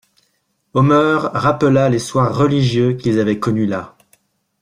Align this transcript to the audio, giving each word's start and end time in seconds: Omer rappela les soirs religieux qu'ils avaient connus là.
Omer 0.73 1.29
rappela 1.31 1.87
les 1.87 1.99
soirs 1.99 2.35
religieux 2.35 2.93
qu'ils 2.93 3.19
avaient 3.19 3.37
connus 3.37 3.67
là. 3.67 3.95